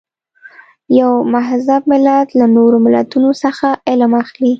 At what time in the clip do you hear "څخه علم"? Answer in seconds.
3.43-4.11